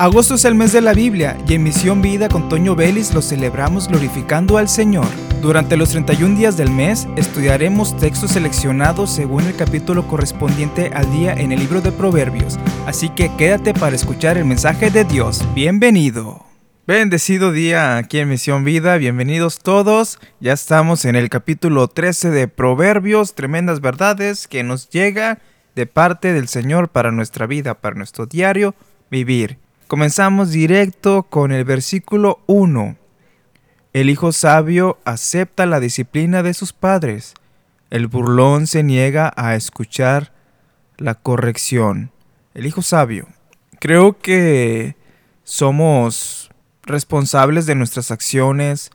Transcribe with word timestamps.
Agosto 0.00 0.36
es 0.36 0.44
el 0.44 0.54
mes 0.54 0.72
de 0.72 0.80
la 0.80 0.94
Biblia 0.94 1.36
y 1.48 1.54
en 1.54 1.64
Misión 1.64 2.00
Vida 2.00 2.28
con 2.28 2.48
Toño 2.48 2.76
Vélez 2.76 3.12
lo 3.14 3.20
celebramos 3.20 3.88
glorificando 3.88 4.56
al 4.56 4.68
Señor. 4.68 5.08
Durante 5.42 5.76
los 5.76 5.90
31 5.90 6.36
días 6.36 6.56
del 6.56 6.70
mes 6.70 7.08
estudiaremos 7.16 7.96
textos 7.96 8.30
seleccionados 8.30 9.10
según 9.10 9.42
el 9.42 9.56
capítulo 9.56 10.06
correspondiente 10.06 10.92
al 10.94 11.10
día 11.10 11.32
en 11.32 11.50
el 11.50 11.58
libro 11.58 11.80
de 11.80 11.90
Proverbios, 11.90 12.60
así 12.86 13.08
que 13.08 13.34
quédate 13.36 13.74
para 13.74 13.96
escuchar 13.96 14.38
el 14.38 14.44
mensaje 14.44 14.92
de 14.92 15.02
Dios. 15.02 15.44
Bienvenido. 15.52 16.46
Bendecido 16.86 17.50
día 17.50 17.96
aquí 17.96 18.20
en 18.20 18.28
Misión 18.28 18.62
Vida, 18.62 18.98
bienvenidos 18.98 19.58
todos. 19.58 20.20
Ya 20.38 20.52
estamos 20.52 21.06
en 21.06 21.16
el 21.16 21.28
capítulo 21.28 21.88
13 21.88 22.30
de 22.30 22.46
Proverbios, 22.46 23.34
tremendas 23.34 23.80
verdades 23.80 24.46
que 24.46 24.62
nos 24.62 24.90
llega 24.90 25.40
de 25.74 25.86
parte 25.86 26.32
del 26.32 26.46
Señor 26.46 26.88
para 26.88 27.10
nuestra 27.10 27.48
vida, 27.48 27.74
para 27.74 27.96
nuestro 27.96 28.26
diario 28.26 28.76
vivir. 29.10 29.58
Comenzamos 29.88 30.50
directo 30.50 31.22
con 31.22 31.50
el 31.50 31.64
versículo 31.64 32.40
1. 32.46 32.98
El 33.94 34.10
hijo 34.10 34.32
sabio 34.32 34.98
acepta 35.06 35.64
la 35.64 35.80
disciplina 35.80 36.42
de 36.42 36.52
sus 36.52 36.74
padres. 36.74 37.32
El 37.88 38.06
burlón 38.06 38.66
se 38.66 38.82
niega 38.82 39.32
a 39.34 39.54
escuchar 39.54 40.30
la 40.98 41.14
corrección. 41.14 42.10
El 42.52 42.66
hijo 42.66 42.82
sabio. 42.82 43.28
Creo 43.80 44.18
que 44.18 44.94
somos 45.42 46.50
responsables 46.82 47.64
de 47.64 47.74
nuestras 47.74 48.10
acciones, 48.10 48.90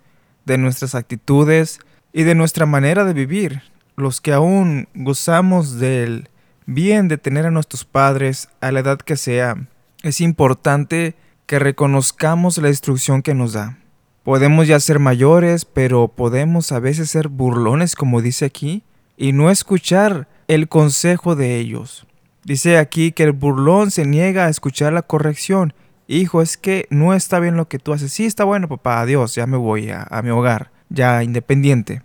de 0.45 0.59
nuestras 0.59 0.94
actitudes 0.94 1.80
y 2.11 2.21
de 2.21 2.35
nuestra 2.35 2.67
manera 2.67 3.03
de 3.03 3.13
vivir. 3.13 3.63
Los 3.95 4.21
que 4.21 4.31
aún 4.31 4.88
gozamos 4.94 5.80
del 5.80 6.30
bien 6.67 7.07
de 7.07 7.17
tener 7.17 7.47
a 7.47 7.52
nuestros 7.52 7.83
padres 7.83 8.47
a 8.61 8.71
la 8.71 8.81
edad 8.81 8.99
que 8.99 9.17
sea 9.17 9.57
es 10.03 10.20
importante 10.20 11.16
que 11.45 11.59
reconozcamos 11.59 12.57
la 12.57 12.67
instrucción 12.67 13.22
que 13.22 13.33
nos 13.33 13.53
da. 13.53 13.80
Podemos 14.23 14.67
ya 14.67 14.80
ser 14.80 15.00
mayores, 15.00 15.66
pero 15.66 16.09
podemos 16.09 16.72
a 16.72 16.80
veces 16.80 17.09
ser 17.09 17.30
burlones, 17.30 17.95
como 17.95 18.22
dice 18.22 18.45
aquí, 18.45 18.83
y 19.17 19.31
no 19.31 19.50
escuchar 19.50 20.27
el 20.47 20.67
consejo 20.67 21.36
de 21.36 21.58
ellos. 21.58 22.05
Dice 22.44 22.77
aquí 22.77 23.14
que 23.14 23.23
el 23.23 23.31
burlón 23.31 23.92
se 23.92 24.05
niega 24.05 24.45
a 24.45 24.50
escuchar 24.50 24.92
la 24.92 25.02
corrección. 25.02 25.73
Hijo, 26.08 26.42
es 26.42 26.58
que 26.58 26.86
no 26.89 27.14
está 27.14 27.39
bien 27.39 27.55
lo 27.55 27.70
que 27.70 27.80
tú 27.80 27.94
haces. 27.94 28.11
Sí, 28.11 28.25
está 28.25 28.44
bueno, 28.44 28.67
papá, 28.67 29.02
adiós, 29.02 29.36
ya 29.36 29.47
me 29.47 29.58
voy 29.58 29.89
a, 29.89 30.05
a 30.09 30.22
mi 30.22 30.30
hogar, 30.30 30.72
ya 30.89 31.23
independiente. 31.23 32.02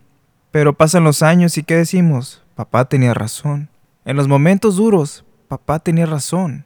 Pero 0.53 0.72
pasan 0.72 1.03
los 1.03 1.22
años 1.22 1.59
y 1.59 1.65
¿qué 1.65 1.75
decimos? 1.75 2.44
Papá 2.55 2.89
tenía 2.89 3.12
razón. 3.12 3.70
En 4.05 4.17
los 4.17 4.28
momentos 4.28 4.77
duros, 4.77 5.25
papá 5.48 5.81
tenía 5.81 6.06
razón. 6.06 6.65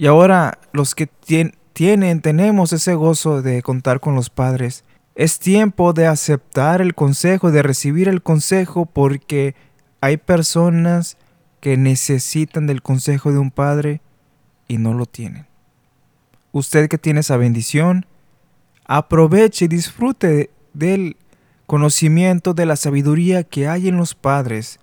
Y 0.00 0.06
ahora 0.06 0.60
los 0.72 0.94
que 0.94 1.08
tienen, 1.08 2.20
tenemos 2.20 2.72
ese 2.72 2.94
gozo 2.94 3.42
de 3.42 3.62
contar 3.62 3.98
con 3.98 4.14
los 4.14 4.30
padres. 4.30 4.84
Es 5.16 5.40
tiempo 5.40 5.92
de 5.92 6.06
aceptar 6.06 6.80
el 6.80 6.94
consejo, 6.94 7.50
de 7.50 7.64
recibir 7.64 8.06
el 8.06 8.22
consejo, 8.22 8.86
porque 8.86 9.56
hay 10.00 10.16
personas 10.16 11.18
que 11.60 11.76
necesitan 11.76 12.68
del 12.68 12.80
consejo 12.80 13.32
de 13.32 13.38
un 13.38 13.50
padre 13.50 14.00
y 14.68 14.78
no 14.78 14.94
lo 14.94 15.04
tienen. 15.04 15.46
Usted 16.52 16.88
que 16.88 16.98
tiene 16.98 17.20
esa 17.20 17.36
bendición, 17.36 18.06
aproveche 18.84 19.64
y 19.64 19.68
disfrute 19.68 20.50
del 20.74 21.16
conocimiento 21.66 22.54
de 22.54 22.66
la 22.66 22.76
sabiduría 22.76 23.42
que 23.42 23.66
hay 23.66 23.88
en 23.88 23.96
los 23.96 24.14
padres. 24.14 24.78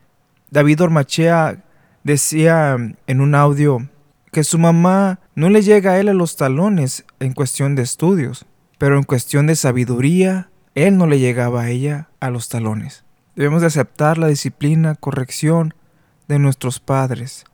David 0.51 0.81
Ormachea 0.81 1.63
decía 2.03 2.75
en 3.07 3.21
un 3.21 3.33
audio, 3.33 3.87
que 4.35 4.43
su 4.43 4.59
mamá 4.59 5.21
no 5.33 5.49
le 5.49 5.61
llega 5.61 5.91
a 5.91 5.97
él 5.97 6.09
a 6.09 6.13
los 6.13 6.35
talones 6.35 7.05
en 7.21 7.31
cuestión 7.31 7.73
de 7.73 7.83
estudios, 7.83 8.45
pero 8.77 8.97
en 8.97 9.03
cuestión 9.03 9.47
de 9.47 9.55
sabiduría, 9.55 10.49
él 10.73 10.97
no 10.97 11.07
le 11.07 11.19
llegaba 11.19 11.61
a 11.61 11.69
ella 11.69 12.09
a 12.19 12.29
los 12.29 12.49
talones. 12.49 13.05
Debemos 13.37 13.61
de 13.61 13.67
aceptar 13.67 14.17
la 14.17 14.27
disciplina, 14.27 14.95
corrección 14.95 15.73
de 16.27 16.37
nuestros 16.37 16.81
padres 16.81 17.45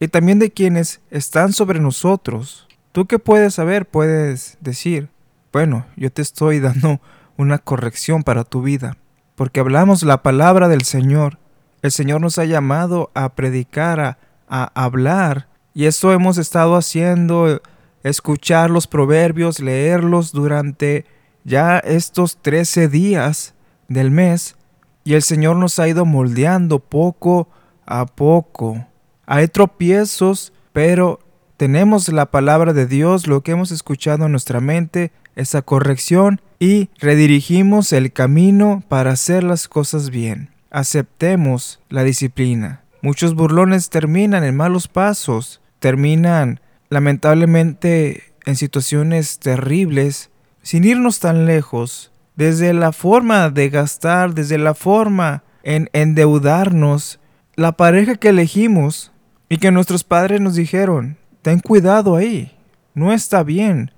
y 0.00 0.08
también 0.08 0.38
de 0.38 0.50
quienes 0.50 1.00
están 1.10 1.54
sobre 1.54 1.80
nosotros. 1.80 2.68
¿Tú 2.92 3.06
qué 3.06 3.18
puedes 3.18 3.54
saber? 3.54 3.86
Puedes 3.86 4.58
decir, 4.60 5.08
bueno, 5.50 5.86
yo 5.96 6.12
te 6.12 6.20
estoy 6.20 6.60
dando 6.60 7.00
una 7.38 7.56
corrección 7.56 8.22
para 8.22 8.44
tu 8.44 8.60
vida, 8.60 8.98
porque 9.34 9.60
hablamos 9.60 10.02
la 10.02 10.22
palabra 10.22 10.68
del 10.68 10.82
Señor. 10.82 11.38
El 11.80 11.90
Señor 11.90 12.20
nos 12.20 12.38
ha 12.38 12.44
llamado 12.44 13.10
a 13.14 13.30
predicar, 13.30 14.18
a 14.46 14.72
hablar 14.74 15.48
y 15.78 15.86
esto 15.86 16.12
hemos 16.12 16.38
estado 16.38 16.74
haciendo, 16.74 17.62
escuchar 18.02 18.68
los 18.68 18.88
proverbios, 18.88 19.60
leerlos 19.60 20.32
durante 20.32 21.04
ya 21.44 21.78
estos 21.78 22.36
13 22.38 22.88
días 22.88 23.54
del 23.86 24.10
mes. 24.10 24.56
Y 25.04 25.14
el 25.14 25.22
Señor 25.22 25.54
nos 25.54 25.78
ha 25.78 25.86
ido 25.86 26.04
moldeando 26.04 26.80
poco 26.80 27.48
a 27.86 28.06
poco. 28.06 28.88
Hay 29.24 29.46
tropiezos, 29.46 30.52
pero 30.72 31.20
tenemos 31.56 32.08
la 32.08 32.26
palabra 32.26 32.72
de 32.72 32.86
Dios, 32.86 33.28
lo 33.28 33.42
que 33.42 33.52
hemos 33.52 33.70
escuchado 33.70 34.26
en 34.26 34.32
nuestra 34.32 34.60
mente, 34.60 35.12
esa 35.36 35.62
corrección 35.62 36.40
y 36.58 36.90
redirigimos 36.98 37.92
el 37.92 38.12
camino 38.12 38.82
para 38.88 39.12
hacer 39.12 39.44
las 39.44 39.68
cosas 39.68 40.10
bien. 40.10 40.50
Aceptemos 40.72 41.78
la 41.88 42.02
disciplina. 42.02 42.82
Muchos 43.00 43.36
burlones 43.36 43.90
terminan 43.90 44.42
en 44.42 44.56
malos 44.56 44.88
pasos, 44.88 45.60
terminan 45.78 46.60
lamentablemente 46.90 48.34
en 48.46 48.56
situaciones 48.56 49.38
terribles, 49.38 50.30
sin 50.62 50.84
irnos 50.84 51.20
tan 51.20 51.46
lejos, 51.46 52.12
desde 52.36 52.72
la 52.72 52.92
forma 52.92 53.50
de 53.50 53.68
gastar, 53.68 54.34
desde 54.34 54.58
la 54.58 54.74
forma 54.74 55.42
en 55.62 55.90
endeudarnos, 55.92 57.20
la 57.56 57.72
pareja 57.72 58.14
que 58.14 58.28
elegimos 58.28 59.12
y 59.48 59.58
que 59.58 59.70
nuestros 59.70 60.04
padres 60.04 60.40
nos 60.40 60.54
dijeron, 60.54 61.18
ten 61.42 61.60
cuidado 61.60 62.16
ahí, 62.16 62.56
no 62.94 63.12
está 63.12 63.42
bien 63.42 63.90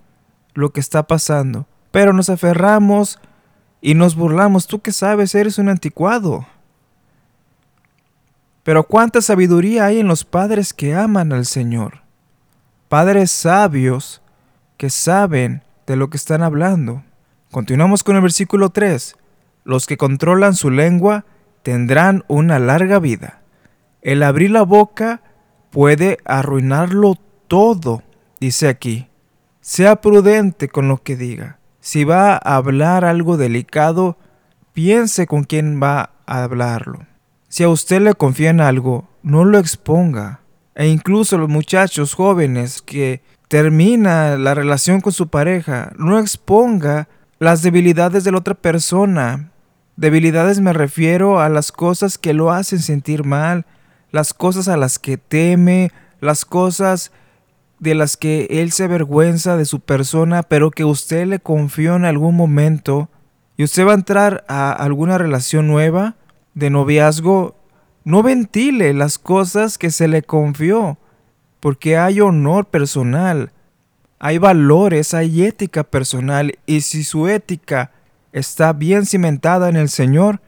lo 0.54 0.70
que 0.70 0.80
está 0.80 1.06
pasando, 1.06 1.66
pero 1.91 2.12
nos 2.12 2.30
aferramos 2.30 3.18
y 3.80 3.94
nos 3.94 4.16
burlamos, 4.16 4.66
tú 4.66 4.80
que 4.80 4.92
sabes, 4.92 5.34
eres 5.34 5.58
un 5.58 5.68
anticuado. 5.68 6.47
Pero 8.70 8.84
cuánta 8.84 9.20
sabiduría 9.20 9.86
hay 9.86 9.98
en 9.98 10.06
los 10.06 10.25
padres 10.25 10.72
que 10.72 10.94
aman 10.94 11.32
al 11.32 11.44
Señor. 11.44 12.03
Padres 12.88 13.32
sabios 13.32 14.22
que 14.76 14.91
saben 14.91 15.64
de 15.88 15.97
lo 15.97 16.08
que 16.08 16.16
están 16.16 16.41
hablando. 16.44 17.03
Continuamos 17.50 18.04
con 18.04 18.14
el 18.14 18.22
versículo 18.22 18.70
3. 18.70 19.16
Los 19.64 19.88
que 19.88 19.97
controlan 19.97 20.54
su 20.54 20.70
lengua 20.70 21.25
tendrán 21.64 22.22
una 22.28 22.60
larga 22.60 23.00
vida. 23.00 23.42
El 24.03 24.22
abrir 24.22 24.53
la 24.53 24.62
boca 24.62 25.20
puede 25.70 26.19
arruinarlo 26.25 27.16
todo, 27.48 28.04
dice 28.38 28.69
aquí. 28.69 29.09
Sea 29.60 30.00
prudente 30.00 30.69
con 30.69 30.86
lo 30.86 31.03
que 31.03 31.16
diga. 31.16 31.59
Si 31.80 32.04
va 32.04 32.34
a 32.34 32.54
hablar 32.54 33.04
algo 33.04 33.36
delicado, 33.36 34.16
piense 34.72 35.26
con 35.26 35.42
quién 35.42 35.82
va 35.82 36.10
a 36.25 36.44
hablarlo. 36.44 37.09
Si 37.50 37.64
a 37.64 37.68
usted 37.68 38.00
le 38.00 38.14
confían 38.14 38.60
algo, 38.60 39.08
no 39.24 39.44
lo 39.44 39.58
exponga. 39.58 40.38
E 40.76 40.86
incluso 40.86 41.36
los 41.36 41.48
muchachos 41.48 42.14
jóvenes 42.14 42.80
que 42.80 43.22
termina 43.48 44.38
la 44.38 44.54
relación 44.54 45.00
con 45.00 45.12
su 45.12 45.26
pareja, 45.26 45.92
no 45.98 46.20
exponga 46.20 47.08
las 47.40 47.62
debilidades 47.62 48.22
de 48.22 48.30
la 48.30 48.38
otra 48.38 48.54
persona. 48.54 49.50
Debilidades 49.96 50.60
me 50.60 50.72
refiero 50.72 51.40
a 51.40 51.48
las 51.48 51.72
cosas 51.72 52.18
que 52.18 52.34
lo 52.34 52.52
hacen 52.52 52.78
sentir 52.78 53.24
mal, 53.24 53.66
las 54.12 54.32
cosas 54.32 54.68
a 54.68 54.76
las 54.76 55.00
que 55.00 55.18
teme, 55.18 55.90
las 56.20 56.44
cosas 56.44 57.10
de 57.80 57.96
las 57.96 58.16
que 58.16 58.46
él 58.48 58.70
se 58.70 58.84
avergüenza 58.84 59.56
de 59.56 59.64
su 59.64 59.80
persona, 59.80 60.44
pero 60.44 60.70
que 60.70 60.84
usted 60.84 61.26
le 61.26 61.41
confió 61.41 61.96
en 61.96 62.04
algún 62.04 62.36
momento, 62.36 63.10
y 63.56 63.64
usted 63.64 63.84
va 63.84 63.91
a 63.91 63.96
entrar 63.96 64.44
a 64.46 64.70
alguna 64.70 65.18
relación 65.18 65.66
nueva, 65.66 66.14
de 66.54 66.70
noviazgo 66.70 67.56
no 68.04 68.22
ventile 68.22 68.94
las 68.94 69.18
cosas 69.18 69.78
que 69.78 69.91
se 69.91 70.08
le 70.08 70.22
confió, 70.22 70.98
porque 71.60 71.98
hay 71.98 72.20
honor 72.20 72.66
personal, 72.66 73.52
hay 74.18 74.38
valores, 74.38 75.14
hay 75.14 75.44
ética 75.44 75.84
personal, 75.84 76.58
y 76.66 76.80
si 76.80 77.04
su 77.04 77.28
ética 77.28 77.92
está 78.32 78.72
bien 78.72 79.06
cimentada 79.06 79.68
en 79.68 79.76
el 79.76 79.88
Señor, 79.88 80.41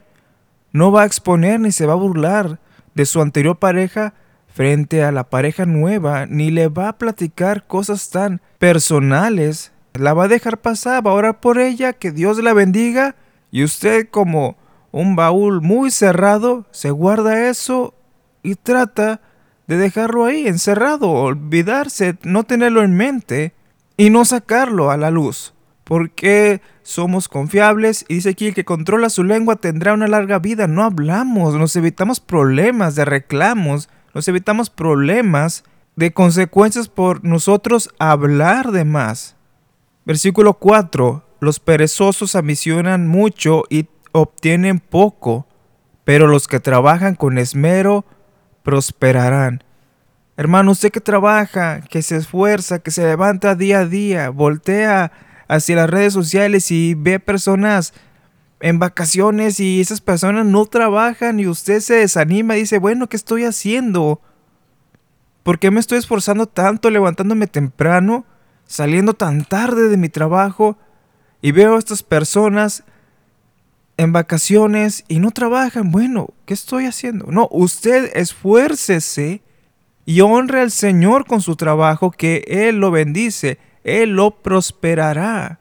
no 0.72 0.90
va 0.90 1.02
a 1.02 1.06
exponer 1.06 1.60
ni 1.60 1.72
se 1.72 1.87
va 1.87 1.93
a 1.93 1.96
burlar 1.96 2.58
de 2.94 3.06
su 3.06 3.20
anterior 3.20 3.58
pareja 3.58 4.14
frente 4.48 5.02
a 5.02 5.12
la 5.12 5.28
pareja 5.28 5.66
nueva, 5.66 6.26
ni 6.26 6.50
le 6.50 6.69
va 6.69 6.88
a 6.88 6.98
platicar 6.98 7.66
cosas 7.66 8.10
tan 8.10 8.40
personales. 8.58 9.72
La 9.94 10.14
va 10.14 10.25
a 10.25 10.28
dejar 10.28 10.58
pasar, 10.58 11.06
va 11.06 11.10
a 11.10 11.14
orar 11.14 11.40
por 11.40 11.58
ella, 11.58 11.93
que 11.93 12.12
Dios 12.12 12.43
la 12.43 12.52
bendiga, 12.52 13.16
y 13.50 13.64
usted 13.64 14.08
como 14.10 14.56
un 14.93 15.17
baúl 15.17 15.61
muy 15.61 15.91
cerrado, 15.91 16.67
se 16.71 16.91
guarda 16.91 17.49
eso 17.49 17.94
y 18.43 18.55
trata 18.55 19.21
de 19.67 19.77
dejarlo 19.77 20.27
ahí 20.27 20.47
encerrado, 20.47 21.11
olvidarse, 21.11 22.17
no 22.23 22.44
tenerlo 22.44 22.83
en 22.83 22.97
mente. 22.97 23.55
y 23.99 24.09
no 24.11 24.25
sacarlo 24.25 24.91
a 24.91 24.97
la 24.97 25.11
luz. 25.11 25.55
Porque 25.85 26.62
somos 26.83 27.29
confiables 27.29 28.05
y 28.09 28.15
dice 28.15 28.31
aquí 28.31 28.49
el 28.49 28.55
que 28.55 28.65
controla 28.65 29.11
su 29.11 29.23
lengua 29.23 29.56
tendrá 29.56 29.93
una 29.93 30.09
larga 30.09 30.39
vida. 30.39 30.67
No 30.67 30.83
hablamos, 30.83 31.55
nos 31.55 31.77
evitamos 31.77 32.19
problemas 32.19 32.94
de 32.94 33.05
reclamos, 33.05 33.91
nos 34.15 34.27
evitamos 34.29 34.71
problemas 34.71 35.65
de 35.94 36.12
consecuencias 36.12 36.89
por 36.89 37.23
nosotros 37.23 37.91
hablar 37.99 38.73
de 38.73 38.85
más. 38.85 39.37
Versículo 40.05 40.55
4. 40.55 41.23
Los 41.41 41.61
perezosos 41.61 42.35
ambicionan 42.35 43.06
mucho 43.06 43.65
y 43.69 43.89
obtienen 44.12 44.79
poco, 44.79 45.47
pero 46.05 46.26
los 46.26 46.47
que 46.47 46.61
trabajan 46.61 47.14
con 47.14 47.38
esmero 47.38 48.05
prosperarán. 48.62 49.64
Hermano, 50.37 50.70
usted 50.70 50.91
que 50.91 51.00
trabaja, 51.00 51.81
que 51.82 52.03
se 52.03 52.17
esfuerza, 52.17 52.79
que 52.79 52.91
se 52.91 53.05
levanta 53.05 53.55
día 53.55 53.81
a 53.81 53.87
día, 53.87 54.31
voltea 54.31 55.12
hacia 55.49 55.76
las 55.76 55.91
redes 55.91 56.12
sociales 56.12 56.70
y 56.70 56.94
ve 56.94 57.20
personas 57.20 57.93
en 58.61 58.79
vacaciones 58.79 59.61
y 59.61 59.81
esas 59.81 60.00
personas 60.00 60.47
no 60.47 60.65
trabajan 60.67 61.41
y 61.41 61.49
usted 61.49 61.81
se 61.81 61.94
desanima 61.94 62.56
y 62.56 62.61
dice, 62.61 62.79
bueno, 62.79 63.08
¿qué 63.08 63.17
estoy 63.17 63.44
haciendo? 63.44 64.20
¿Por 65.43 65.58
qué 65.58 65.70
me 65.70 65.81
estoy 65.81 65.99
esforzando 65.99 66.47
tanto 66.47 66.88
levantándome 66.88 67.49
temprano, 67.49 68.25
saliendo 68.65 69.15
tan 69.15 69.44
tarde 69.44 69.88
de 69.88 69.97
mi 69.97 70.08
trabajo 70.08 70.79
y 71.41 71.50
veo 71.50 71.75
a 71.75 71.79
estas 71.79 72.03
personas 72.03 72.85
en 73.97 74.12
vacaciones 74.12 75.05
y 75.09 75.19
no 75.19 75.31
trabajan? 75.31 75.91
Bueno, 75.91 76.29
¿qué 76.47 76.55
estoy 76.55 76.87
haciendo? 76.87 77.27
No, 77.31 77.49
usted 77.50 78.11
esfuércese 78.15 79.43
y 80.05 80.21
honre 80.21 80.61
al 80.61 80.71
Señor 80.71 81.27
con 81.27 81.41
su 81.41 81.56
trabajo, 81.56 82.11
que 82.11 82.44
Él 82.47 82.79
lo 82.79 82.91
bendice, 82.91 83.59
Él 83.85 84.11
lo 84.11 84.43
prosperará. 84.43 85.61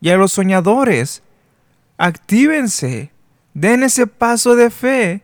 Y 0.00 0.10
a 0.10 0.16
los 0.16 0.32
soñadores, 0.32 1.22
actívense, 1.96 3.10
den 3.54 3.82
ese 3.82 4.06
paso 4.06 4.54
de 4.54 4.70
fe 4.70 5.22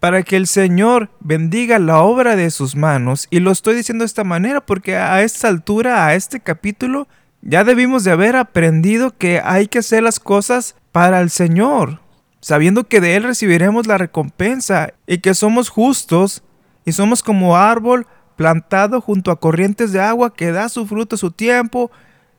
para 0.00 0.22
que 0.22 0.36
el 0.36 0.46
Señor 0.46 1.10
bendiga 1.20 1.78
la 1.78 2.00
obra 2.00 2.34
de 2.34 2.50
sus 2.50 2.74
manos. 2.74 3.28
Y 3.30 3.40
lo 3.40 3.50
estoy 3.50 3.76
diciendo 3.76 4.02
de 4.02 4.06
esta 4.06 4.24
manera 4.24 4.60
porque 4.60 4.96
a 4.96 5.22
esta 5.22 5.48
altura, 5.48 6.06
a 6.06 6.14
este 6.14 6.40
capítulo, 6.40 7.06
ya 7.42 7.64
debimos 7.64 8.04
de 8.04 8.10
haber 8.10 8.36
aprendido 8.36 9.16
que 9.16 9.40
hay 9.44 9.68
que 9.68 9.78
hacer 9.78 10.02
las 10.02 10.18
cosas 10.18 10.74
para 10.92 11.20
el 11.20 11.30
Señor, 11.30 12.00
sabiendo 12.40 12.84
que 12.84 13.00
de 13.00 13.16
Él 13.16 13.22
recibiremos 13.24 13.86
la 13.86 13.98
recompensa 13.98 14.92
y 15.06 15.18
que 15.18 15.34
somos 15.34 15.68
justos 15.68 16.42
y 16.84 16.92
somos 16.92 17.22
como 17.22 17.56
árbol 17.56 18.06
plantado 18.36 19.00
junto 19.00 19.30
a 19.30 19.38
corrientes 19.38 19.92
de 19.92 20.00
agua 20.00 20.34
que 20.34 20.50
da 20.50 20.68
su 20.68 20.86
fruto 20.86 21.16
a 21.16 21.18
su 21.18 21.30
tiempo 21.30 21.90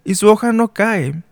y 0.03 0.15
su 0.15 0.27
hoja 0.27 0.51
no 0.51 0.69
cae. 0.73 1.23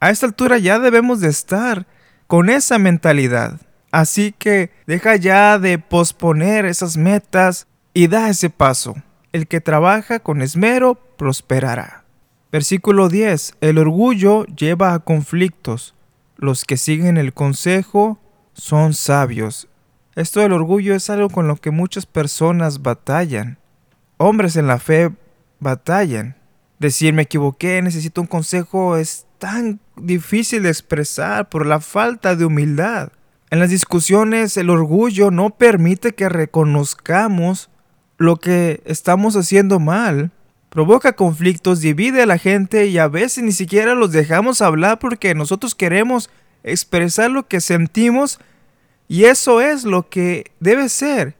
A 0.00 0.10
esta 0.10 0.26
altura 0.26 0.58
ya 0.58 0.78
debemos 0.78 1.20
de 1.20 1.28
estar 1.28 1.86
con 2.26 2.50
esa 2.50 2.78
mentalidad. 2.78 3.60
Así 3.90 4.34
que 4.36 4.70
deja 4.86 5.16
ya 5.16 5.58
de 5.58 5.78
posponer 5.78 6.66
esas 6.66 6.96
metas 6.96 7.66
y 7.94 8.08
da 8.08 8.28
ese 8.28 8.50
paso. 8.50 8.96
El 9.32 9.46
que 9.46 9.60
trabaja 9.60 10.18
con 10.18 10.42
esmero 10.42 10.96
prosperará. 11.16 12.04
Versículo 12.52 13.08
10. 13.08 13.54
El 13.60 13.78
orgullo 13.78 14.44
lleva 14.46 14.94
a 14.94 14.98
conflictos. 14.98 15.93
Los 16.44 16.66
que 16.66 16.76
siguen 16.76 17.16
el 17.16 17.32
consejo 17.32 18.18
son 18.52 18.92
sabios. 18.92 19.66
Esto 20.14 20.40
del 20.40 20.52
orgullo 20.52 20.94
es 20.94 21.08
algo 21.08 21.30
con 21.30 21.48
lo 21.48 21.56
que 21.56 21.70
muchas 21.70 22.04
personas 22.04 22.82
batallan. 22.82 23.56
Hombres 24.18 24.56
en 24.56 24.66
la 24.66 24.78
fe 24.78 25.10
batallan. 25.58 26.36
Decir 26.78 27.14
me 27.14 27.22
equivoqué, 27.22 27.80
necesito 27.80 28.20
un 28.20 28.26
consejo 28.26 28.98
es 28.98 29.24
tan 29.38 29.80
difícil 29.96 30.64
de 30.64 30.68
expresar 30.68 31.48
por 31.48 31.64
la 31.64 31.80
falta 31.80 32.36
de 32.36 32.44
humildad. 32.44 33.08
En 33.48 33.58
las 33.58 33.70
discusiones 33.70 34.58
el 34.58 34.68
orgullo 34.68 35.30
no 35.30 35.48
permite 35.48 36.12
que 36.12 36.28
reconozcamos 36.28 37.70
lo 38.18 38.36
que 38.36 38.82
estamos 38.84 39.34
haciendo 39.34 39.80
mal. 39.80 40.30
Provoca 40.74 41.12
conflictos, 41.12 41.80
divide 41.80 42.22
a 42.22 42.26
la 42.26 42.36
gente 42.36 42.86
y 42.86 42.98
a 42.98 43.06
veces 43.06 43.44
ni 43.44 43.52
siquiera 43.52 43.94
los 43.94 44.10
dejamos 44.10 44.60
hablar 44.60 44.98
porque 44.98 45.32
nosotros 45.32 45.72
queremos 45.76 46.30
expresar 46.64 47.30
lo 47.30 47.46
que 47.46 47.60
sentimos 47.60 48.40
y 49.06 49.26
eso 49.26 49.60
es 49.60 49.84
lo 49.84 50.08
que 50.08 50.50
debe 50.58 50.88
ser. 50.88 51.36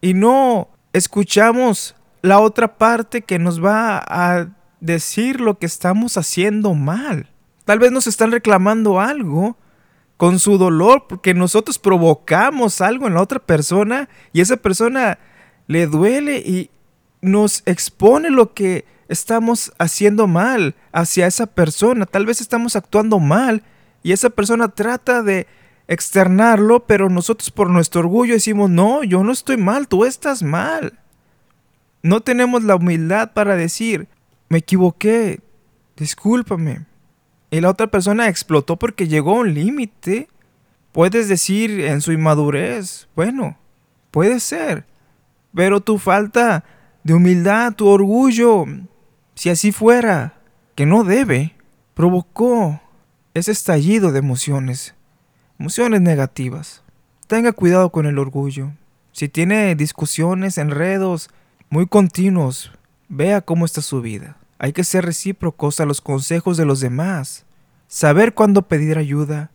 Y 0.00 0.14
no 0.14 0.68
escuchamos 0.92 1.96
la 2.22 2.38
otra 2.38 2.78
parte 2.78 3.22
que 3.22 3.40
nos 3.40 3.62
va 3.62 3.98
a 3.98 4.46
decir 4.78 5.40
lo 5.40 5.58
que 5.58 5.66
estamos 5.66 6.16
haciendo 6.16 6.72
mal. 6.74 7.28
Tal 7.64 7.80
vez 7.80 7.90
nos 7.90 8.06
están 8.06 8.30
reclamando 8.30 9.00
algo 9.00 9.56
con 10.16 10.38
su 10.38 10.56
dolor 10.56 11.06
porque 11.08 11.34
nosotros 11.34 11.80
provocamos 11.80 12.80
algo 12.80 13.08
en 13.08 13.14
la 13.14 13.22
otra 13.22 13.40
persona 13.40 14.08
y 14.32 14.40
esa 14.40 14.56
persona 14.56 15.18
le 15.66 15.88
duele 15.88 16.38
y 16.38 16.70
nos 17.20 17.62
expone 17.66 18.30
lo 18.30 18.54
que 18.54 18.84
estamos 19.08 19.72
haciendo 19.78 20.26
mal 20.26 20.74
hacia 20.92 21.26
esa 21.26 21.46
persona. 21.46 22.06
Tal 22.06 22.26
vez 22.26 22.40
estamos 22.40 22.76
actuando 22.76 23.18
mal 23.18 23.62
y 24.02 24.12
esa 24.12 24.30
persona 24.30 24.68
trata 24.68 25.22
de 25.22 25.46
externarlo, 25.88 26.86
pero 26.86 27.08
nosotros 27.08 27.50
por 27.50 27.70
nuestro 27.70 28.00
orgullo 28.00 28.34
decimos, 28.34 28.70
no, 28.70 29.04
yo 29.04 29.22
no 29.22 29.32
estoy 29.32 29.56
mal, 29.56 29.88
tú 29.88 30.04
estás 30.04 30.42
mal. 30.42 30.98
No 32.02 32.20
tenemos 32.20 32.64
la 32.64 32.76
humildad 32.76 33.32
para 33.32 33.56
decir, 33.56 34.08
me 34.48 34.58
equivoqué, 34.58 35.40
discúlpame. 35.96 36.86
Y 37.50 37.60
la 37.60 37.70
otra 37.70 37.86
persona 37.86 38.28
explotó 38.28 38.76
porque 38.76 39.08
llegó 39.08 39.36
a 39.36 39.40
un 39.40 39.54
límite. 39.54 40.28
Puedes 40.92 41.28
decir 41.28 41.80
en 41.80 42.00
su 42.00 42.12
inmadurez, 42.12 43.08
bueno, 43.14 43.58
puede 44.10 44.40
ser, 44.40 44.86
pero 45.54 45.80
tu 45.80 45.98
falta 45.98 46.64
de 47.06 47.14
humildad, 47.14 47.72
tu 47.74 47.86
orgullo, 47.86 48.64
si 49.36 49.48
así 49.48 49.70
fuera, 49.70 50.40
que 50.74 50.86
no 50.86 51.04
debe, 51.04 51.54
provocó 51.94 52.80
ese 53.32 53.52
estallido 53.52 54.10
de 54.10 54.18
emociones 54.18 54.96
emociones 55.58 56.00
negativas. 56.00 56.82
Tenga 57.28 57.52
cuidado 57.52 57.90
con 57.90 58.06
el 58.06 58.18
orgullo. 58.18 58.72
Si 59.12 59.28
tiene 59.28 59.74
discusiones, 59.76 60.58
enredos 60.58 61.30
muy 61.70 61.86
continuos, 61.86 62.72
vea 63.08 63.40
cómo 63.40 63.64
está 63.64 63.82
su 63.82 64.00
vida. 64.00 64.36
Hay 64.58 64.72
que 64.72 64.82
ser 64.82 65.04
recíprocos 65.04 65.78
a 65.78 65.86
los 65.86 66.00
consejos 66.00 66.56
de 66.56 66.64
los 66.64 66.80
demás, 66.80 67.46
saber 67.86 68.34
cuándo 68.34 68.62
pedir 68.62 68.98
ayuda 68.98 69.52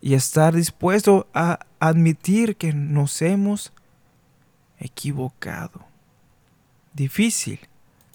y 0.00 0.14
estar 0.14 0.54
dispuesto 0.54 1.28
a 1.34 1.60
admitir 1.78 2.56
que 2.56 2.72
nos 2.72 3.22
hemos 3.22 3.72
equivocado. 4.78 5.93
Difícil, 6.94 7.60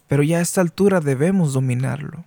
pero 0.07 0.23
ya 0.23 0.39
a 0.39 0.41
esta 0.41 0.61
altura 0.61 1.01
debemos 1.01 1.53
dominarlo. 1.53 2.25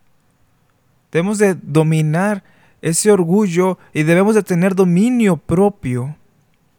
Debemos 1.11 1.38
de 1.38 1.54
dominar 1.54 2.44
ese 2.82 3.11
orgullo 3.11 3.78
y 3.92 4.02
debemos 4.02 4.35
de 4.35 4.42
tener 4.42 4.75
dominio 4.75 5.37
propio. 5.37 6.16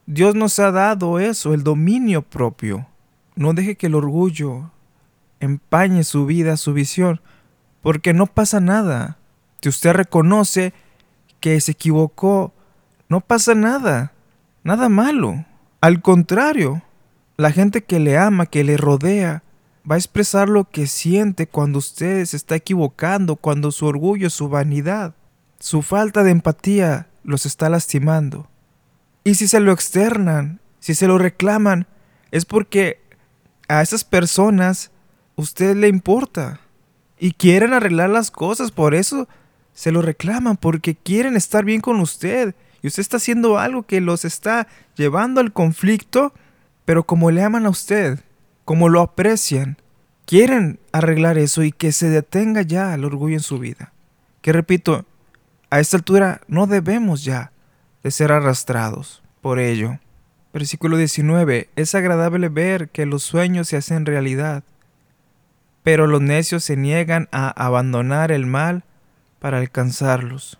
Dios 0.05 0.35
nos 0.35 0.59
ha 0.59 0.71
dado 0.71 1.19
eso, 1.19 1.53
el 1.53 1.63
dominio 1.63 2.21
propio. 2.21 2.87
No 3.35 3.53
deje 3.53 3.75
que 3.75 3.87
el 3.87 3.95
orgullo 3.95 4.69
empañe 5.39 6.03
su 6.03 6.25
vida, 6.25 6.55
su 6.55 6.73
visión, 6.73 7.19
porque 7.81 8.13
no 8.13 8.27
pasa 8.27 8.59
nada. 8.59 9.17
Si 9.61 9.69
usted 9.69 9.93
reconoce 9.93 10.73
que 11.39 11.59
se 11.61 11.71
equivocó, 11.71 12.53
no 13.09 13.21
pasa 13.21 13.55
nada, 13.55 14.13
nada 14.63 14.87
malo. 14.89 15.45
Al 15.81 16.01
contrario, 16.01 16.81
la 17.37 17.51
gente 17.51 17.83
que 17.83 17.99
le 17.99 18.17
ama, 18.17 18.45
que 18.45 18.63
le 18.63 18.77
rodea, 18.77 19.43
va 19.89 19.95
a 19.95 19.97
expresar 19.97 20.49
lo 20.49 20.69
que 20.69 20.87
siente 20.87 21.47
cuando 21.47 21.79
usted 21.79 22.25
se 22.25 22.37
está 22.37 22.55
equivocando, 22.55 23.35
cuando 23.35 23.71
su 23.71 23.85
orgullo, 23.85 24.29
su 24.29 24.49
vanidad 24.49 25.13
su 25.63 25.81
falta 25.81 26.23
de 26.23 26.31
empatía 26.31 27.07
los 27.23 27.45
está 27.45 27.69
lastimando. 27.69 28.49
Y 29.23 29.35
si 29.35 29.47
se 29.47 29.61
lo 29.61 29.71
externan, 29.71 30.59
si 30.81 30.93
se 30.93 31.07
lo 31.07 31.17
reclaman, 31.17 31.87
es 32.31 32.43
porque 32.43 32.99
a 33.69 33.81
esas 33.81 34.03
personas 34.03 34.91
usted 35.37 35.77
le 35.77 35.87
importa 35.87 36.59
y 37.17 37.31
quieren 37.31 37.71
arreglar 37.71 38.09
las 38.09 38.29
cosas, 38.29 38.71
por 38.71 38.93
eso 38.93 39.29
se 39.73 39.93
lo 39.93 40.01
reclaman, 40.01 40.57
porque 40.57 40.95
quieren 40.95 41.37
estar 41.37 41.63
bien 41.63 41.79
con 41.79 42.01
usted. 42.01 42.55
Y 42.81 42.87
usted 42.87 42.99
está 42.99 43.15
haciendo 43.15 43.57
algo 43.57 43.83
que 43.83 44.01
los 44.01 44.25
está 44.25 44.67
llevando 44.97 45.39
al 45.39 45.53
conflicto, 45.53 46.33
pero 46.83 47.05
como 47.05 47.31
le 47.31 47.41
aman 47.41 47.65
a 47.65 47.69
usted, 47.69 48.19
como 48.65 48.89
lo 48.89 49.01
aprecian, 49.01 49.77
quieren 50.25 50.79
arreglar 50.91 51.37
eso 51.37 51.63
y 51.63 51.71
que 51.71 51.91
se 51.91 52.09
detenga 52.09 52.61
ya 52.61 52.93
el 52.93 53.05
orgullo 53.05 53.35
en 53.35 53.41
su 53.41 53.59
vida. 53.59 53.93
Que 54.41 54.53
repito, 54.53 55.05
a 55.69 55.79
esta 55.79 55.97
altura 55.97 56.41
no 56.47 56.67
debemos 56.67 57.23
ya 57.23 57.51
de 58.03 58.11
ser 58.11 58.31
arrastrados 58.31 59.23
por 59.41 59.59
ello. 59.59 59.99
Versículo 60.53 60.97
19. 60.97 61.69
Es 61.75 61.95
agradable 61.95 62.49
ver 62.49 62.89
que 62.89 63.05
los 63.05 63.23
sueños 63.23 63.67
se 63.69 63.77
hacen 63.77 64.05
realidad. 64.05 64.63
pero 65.83 66.07
los 66.07 66.21
necios 66.21 66.63
se 66.63 66.77
niegan 66.77 67.27
a 67.33 67.49
abandonar 67.49 68.31
el 68.31 68.45
mal 68.45 68.85
para 69.39 69.57
alcanzarlos. 69.57 70.57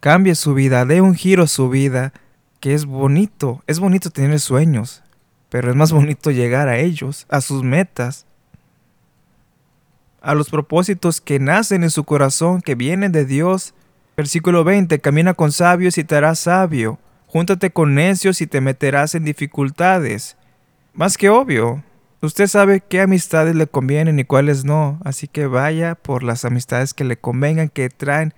Cambie 0.00 0.34
su 0.34 0.52
vida, 0.52 0.84
dé 0.84 1.00
un 1.00 1.14
giro 1.14 1.44
a 1.44 1.46
su 1.46 1.70
vida, 1.70 2.12
que 2.60 2.74
es 2.74 2.84
bonito, 2.84 3.62
es 3.66 3.80
bonito 3.80 4.10
tener 4.10 4.38
sueños, 4.38 5.02
pero 5.50 5.70
es 5.70 5.76
más 5.76 5.92
bonito 5.92 6.30
llegar 6.30 6.68
a 6.68 6.78
ellos, 6.78 7.26
a 7.28 7.42
sus 7.42 7.62
metas, 7.62 8.24
a 10.22 10.34
los 10.34 10.48
propósitos 10.48 11.20
que 11.20 11.38
nacen 11.38 11.82
en 11.82 11.90
su 11.90 12.04
corazón, 12.04 12.62
que 12.62 12.74
vienen 12.74 13.12
de 13.12 13.24
Dios. 13.24 13.74
Versículo 14.16 14.64
20, 14.64 14.98
camina 15.00 15.34
con 15.34 15.52
sabios 15.52 15.98
y 15.98 16.04
te 16.04 16.16
harás 16.16 16.40
sabio, 16.40 16.98
júntate 17.26 17.70
con 17.70 17.94
necios 17.94 18.40
y 18.40 18.46
te 18.46 18.60
meterás 18.60 19.14
en 19.14 19.24
dificultades. 19.24 20.36
Más 20.92 21.16
que 21.16 21.30
obvio, 21.30 21.82
usted 22.20 22.46
sabe 22.46 22.80
qué 22.80 23.00
amistades 23.00 23.54
le 23.54 23.66
convienen 23.66 24.18
y 24.18 24.24
cuáles 24.24 24.64
no, 24.64 25.00
así 25.04 25.26
que 25.26 25.46
vaya 25.46 25.94
por 25.94 26.22
las 26.22 26.44
amistades 26.44 26.92
que 26.92 27.04
le 27.04 27.16
convengan, 27.16 27.68
que 27.70 27.88
traen 27.88 28.34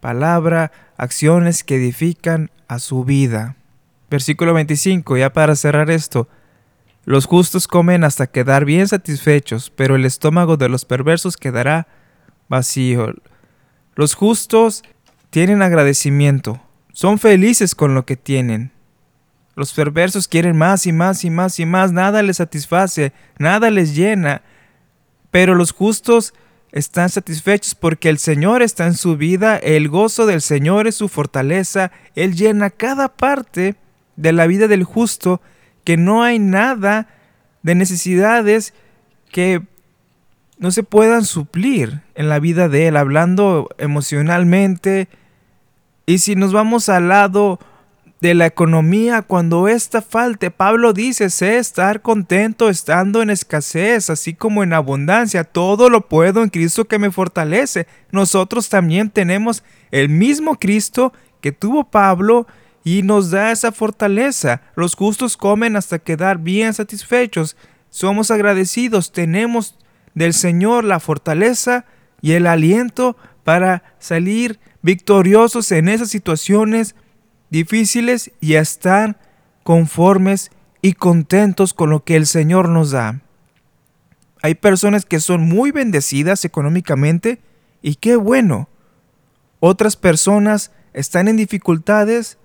palabra, 0.00 0.70
acciones 0.96 1.64
que 1.64 1.76
edifican 1.76 2.50
a 2.68 2.78
su 2.78 3.04
vida. 3.04 3.56
Versículo 4.10 4.54
25, 4.54 5.16
ya 5.16 5.32
para 5.32 5.56
cerrar 5.56 5.90
esto, 5.90 6.28
los 7.04 7.26
justos 7.26 7.66
comen 7.66 8.04
hasta 8.04 8.26
quedar 8.26 8.64
bien 8.64 8.88
satisfechos, 8.88 9.70
pero 9.70 9.96
el 9.96 10.04
estómago 10.04 10.56
de 10.56 10.68
los 10.68 10.84
perversos 10.84 11.36
quedará 11.36 11.88
vacío. 12.48 13.14
Los 13.94 14.14
justos 14.14 14.82
tienen 15.30 15.62
agradecimiento, 15.62 16.60
son 16.92 17.18
felices 17.18 17.74
con 17.74 17.94
lo 17.94 18.04
que 18.04 18.16
tienen. 18.16 18.72
Los 19.54 19.72
perversos 19.72 20.28
quieren 20.28 20.56
más 20.56 20.86
y 20.86 20.92
más 20.92 21.24
y 21.24 21.30
más 21.30 21.58
y 21.58 21.66
más, 21.66 21.92
nada 21.92 22.22
les 22.22 22.36
satisface, 22.36 23.12
nada 23.38 23.70
les 23.70 23.94
llena, 23.96 24.42
pero 25.30 25.54
los 25.54 25.72
justos 25.72 26.32
están 26.70 27.08
satisfechos 27.08 27.74
porque 27.74 28.08
el 28.08 28.18
Señor 28.18 28.62
está 28.62 28.86
en 28.86 28.94
su 28.94 29.16
vida, 29.16 29.56
el 29.56 29.88
gozo 29.88 30.26
del 30.26 30.42
Señor 30.42 30.86
es 30.86 30.94
su 30.94 31.08
fortaleza, 31.08 31.90
Él 32.14 32.34
llena 32.34 32.70
cada 32.70 33.08
parte 33.08 33.76
de 34.16 34.32
la 34.32 34.46
vida 34.46 34.68
del 34.68 34.84
justo 34.84 35.40
que 35.84 35.96
no 35.96 36.22
hay 36.22 36.38
nada 36.38 37.08
de 37.62 37.74
necesidades 37.74 38.74
que 39.30 39.62
no 40.58 40.70
se 40.70 40.82
puedan 40.82 41.24
suplir 41.24 42.02
en 42.14 42.28
la 42.28 42.40
vida 42.40 42.68
de 42.68 42.88
él, 42.88 42.96
hablando 42.96 43.68
emocionalmente. 43.78 45.08
Y 46.06 46.18
si 46.18 46.34
nos 46.34 46.52
vamos 46.52 46.88
al 46.88 47.08
lado 47.08 47.60
de 48.20 48.34
la 48.34 48.46
economía, 48.46 49.22
cuando 49.22 49.68
esta 49.68 50.02
falte, 50.02 50.50
Pablo 50.50 50.92
dice, 50.92 51.30
sé 51.30 51.58
estar 51.58 52.02
contento 52.02 52.68
estando 52.68 53.22
en 53.22 53.30
escasez, 53.30 54.10
así 54.10 54.34
como 54.34 54.64
en 54.64 54.72
abundancia. 54.72 55.44
Todo 55.44 55.88
lo 55.88 56.08
puedo 56.08 56.42
en 56.42 56.48
Cristo 56.48 56.86
que 56.86 56.98
me 56.98 57.12
fortalece. 57.12 57.86
Nosotros 58.10 58.68
también 58.68 59.10
tenemos 59.10 59.62
el 59.92 60.08
mismo 60.08 60.58
Cristo 60.58 61.12
que 61.40 61.52
tuvo 61.52 61.84
Pablo 61.84 62.48
y 62.88 63.02
nos 63.02 63.30
da 63.30 63.52
esa 63.52 63.70
fortaleza. 63.70 64.62
Los 64.74 64.94
justos 64.94 65.36
comen 65.36 65.76
hasta 65.76 65.98
quedar 65.98 66.38
bien 66.38 66.72
satisfechos. 66.72 67.54
Somos 67.90 68.30
agradecidos, 68.30 69.12
tenemos 69.12 69.76
del 70.14 70.32
Señor 70.32 70.84
la 70.84 70.98
fortaleza 70.98 71.84
y 72.22 72.32
el 72.32 72.46
aliento 72.46 73.14
para 73.44 73.82
salir 73.98 74.58
victoriosos 74.80 75.70
en 75.70 75.90
esas 75.90 76.08
situaciones 76.08 76.94
difíciles 77.50 78.30
y 78.40 78.54
estar 78.54 79.20
conformes 79.64 80.50
y 80.80 80.94
contentos 80.94 81.74
con 81.74 81.90
lo 81.90 82.04
que 82.04 82.16
el 82.16 82.26
Señor 82.26 82.70
nos 82.70 82.92
da. 82.92 83.20
Hay 84.40 84.54
personas 84.54 85.04
que 85.04 85.20
son 85.20 85.42
muy 85.42 85.72
bendecidas 85.72 86.42
económicamente 86.46 87.38
y 87.82 87.96
qué 87.96 88.16
bueno. 88.16 88.70
Otras 89.60 89.96
personas 89.96 90.72
están 90.94 91.28
en 91.28 91.36
dificultades 91.36 92.38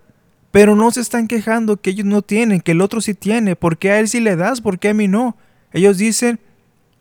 pero 0.54 0.76
no 0.76 0.92
se 0.92 1.00
están 1.00 1.26
quejando 1.26 1.78
que 1.78 1.90
ellos 1.90 2.06
no 2.06 2.22
tienen, 2.22 2.60
que 2.60 2.70
el 2.70 2.80
otro 2.80 3.00
sí 3.00 3.14
tiene. 3.14 3.56
¿Por 3.56 3.76
qué 3.76 3.90
a 3.90 3.98
él 3.98 4.06
sí 4.06 4.20
le 4.20 4.36
das? 4.36 4.60
¿Por 4.60 4.78
qué 4.78 4.90
a 4.90 4.94
mí 4.94 5.08
no? 5.08 5.36
Ellos 5.72 5.98
dicen, 5.98 6.38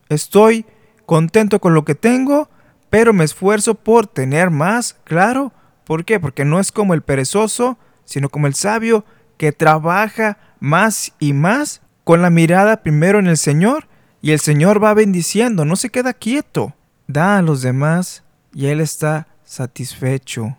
estoy 0.10 0.66
contento 1.06 1.62
con 1.62 1.76
lo 1.76 1.86
que 1.86 1.94
tengo, 1.94 2.50
pero 2.90 3.14
me 3.14 3.24
esfuerzo 3.24 3.76
por 3.76 4.08
tener 4.08 4.50
más, 4.50 4.96
claro. 5.04 5.54
¿Por 5.84 6.04
qué? 6.04 6.20
Porque 6.20 6.46
no 6.46 6.60
es 6.60 6.72
como 6.72 6.96
el 6.96 7.04
perezoso, 7.04 7.78
sino 8.06 8.28
como 8.28 8.48
el 8.48 8.56
sabio 8.56 9.06
que 9.38 9.52
trabaja 9.52 10.40
más 10.60 11.14
y 11.20 11.34
más 11.34 11.84
con 12.04 12.24
la 12.24 12.32
mirada 12.32 12.82
primero 12.82 13.20
en 13.20 13.28
el 13.28 13.38
Señor 13.38 13.88
y 14.20 14.32
el 14.32 14.40
Señor 14.40 14.84
va 14.84 14.96
bendiciendo, 14.96 15.64
no 15.64 15.76
se 15.76 15.92
queda 15.92 16.14
quieto, 16.14 16.74
da 17.06 17.38
a 17.38 17.44
los 17.44 17.62
demás 17.62 18.24
y 18.52 18.66
Él 18.66 18.82
está 18.82 19.28
satisfecho 19.44 20.58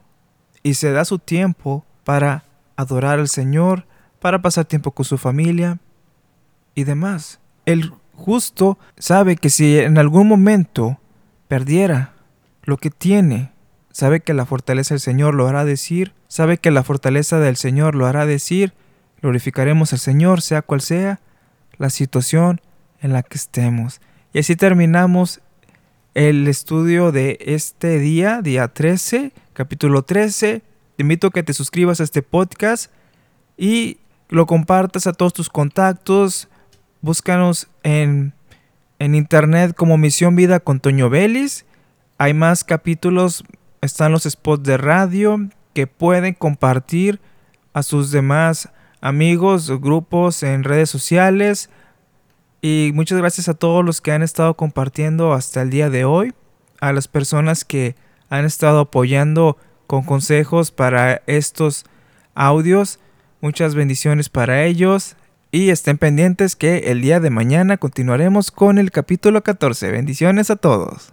y 0.63 0.75
se 0.75 0.93
da 0.93 1.05
su 1.05 1.19
tiempo 1.19 1.85
para 2.05 2.45
adorar 2.77 3.19
al 3.19 3.29
Señor, 3.29 3.87
para 4.25 4.41
pasar 4.41 4.65
tiempo 4.65 4.93
con 4.93 5.05
su 5.05 5.19
familia 5.19 5.79
y 6.75 6.85
demás. 6.85 7.41
El 7.67 7.93
justo 8.15 8.79
sabe 8.97 9.37
que 9.37 9.51
si 9.51 9.79
en 9.79 9.99
algún 9.99 10.29
momento 10.29 10.99
perdiera 11.47 12.15
lo 12.63 12.79
que 12.79 12.91
tiene, 12.91 13.53
sabe 13.91 14.21
que 14.21 14.33
la 14.33 14.47
fortaleza 14.47 14.95
del 14.95 15.01
Señor 15.01 15.35
lo 15.35 15.47
hará 15.47 15.65
decir, 15.65 16.15
sabe 16.27 16.57
que 16.57 16.71
la 16.71 16.83
fortaleza 16.83 17.39
del 17.39 17.57
Señor 17.57 17.95
lo 17.95 18.07
hará 18.07 18.25
decir, 18.25 18.73
glorificaremos 19.21 19.93
al 19.93 19.99
Señor, 19.99 20.41
sea 20.41 20.63
cual 20.63 20.81
sea 20.81 21.21
la 21.77 21.91
situación 21.91 22.61
en 23.01 23.13
la 23.13 23.23
que 23.23 23.37
estemos. 23.37 24.01
Y 24.33 24.39
así 24.39 24.57
terminamos 24.57 25.43
el 26.15 26.49
estudio 26.49 27.13
de 27.13 27.37
este 27.41 27.99
día, 27.99 28.41
día 28.41 28.69
13, 28.69 29.33
capítulo 29.53 30.03
13, 30.03 30.63
te 30.97 31.03
invito 31.03 31.29
a 31.29 31.31
que 31.31 31.43
te 31.43 31.53
suscribas 31.53 32.01
a 32.01 32.05
este 32.05 32.23
podcast 32.23 32.91
y 33.57 33.99
lo 34.29 34.47
compartas 34.47 35.07
a 35.07 35.13
todos 35.13 35.33
tus 35.33 35.51
contactos. 35.51 36.49
Búscanos 37.01 37.69
en, 37.83 38.33
en 38.99 39.15
internet 39.15 39.75
como 39.75 39.99
Misión 39.99 40.37
Vida 40.37 40.61
con 40.61 40.81
Toño 40.81 41.11
Vélez. 41.11 41.65
Hay 42.17 42.33
más 42.33 42.63
capítulos, 42.63 43.45
están 43.81 44.13
los 44.13 44.23
spots 44.23 44.63
de 44.63 44.77
radio 44.77 45.49
que 45.73 45.89
pueden 45.89 46.35
compartir 46.35 47.21
a 47.73 47.83
sus 47.83 48.13
demás 48.13 48.69
amigos, 49.01 49.69
grupos 49.81 50.45
en 50.45 50.63
redes 50.63 50.91
sociales. 50.91 51.71
Y 52.63 52.93
muchas 52.95 53.19
gracias 53.19 53.49
a 53.49 53.55
todos 53.55 53.85
los 53.85 54.01
que 54.01 54.13
han 54.13 54.23
estado 54.23 54.55
compartiendo 54.55 55.33
hasta 55.33 55.61
el 55.61 55.71
día 55.71 55.91
de 55.91 56.05
hoy. 56.05 56.33
A 56.81 56.93
las 56.93 57.09
personas 57.09 57.65
que 57.65 57.97
han 58.31 58.45
estado 58.45 58.79
apoyando 58.81 59.59
con 59.87 60.03
consejos 60.03 60.71
para 60.71 61.23
estos 61.27 61.85
audios. 62.35 62.99
Muchas 63.41 63.75
bendiciones 63.75 64.29
para 64.29 64.65
ellos 64.65 65.17
y 65.51 65.71
estén 65.71 65.99
pendientes 65.99 66.57
que 66.57 66.91
el 66.91 67.01
día 67.01 67.21
de 67.21 67.31
mañana 67.31 67.77
continuaremos 67.77 68.51
con 68.51 68.79
el 68.79 68.91
capítulo 68.91 69.43
14. 69.43 69.91
Bendiciones 69.91 70.51
a 70.51 70.57
todos. 70.57 71.13